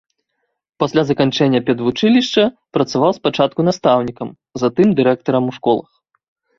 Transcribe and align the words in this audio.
Пасля 0.83 1.03
заканчэння 1.09 1.59
педвучылішча 1.67 2.43
працаваў 2.79 3.11
спачатку 3.21 3.59
настаўнікам, 3.71 4.35
затым 4.67 4.87
дырэктарам 5.01 5.43
у 5.57 5.59
школах. 5.63 5.89